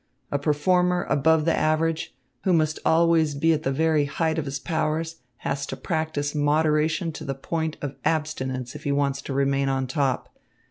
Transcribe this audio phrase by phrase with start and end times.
[0.31, 4.57] A performer above the average, who must always be at the very height of his
[4.57, 9.69] powers, has to practise moderation to the point of abstinence if he wants to remain
[9.69, 10.35] on top.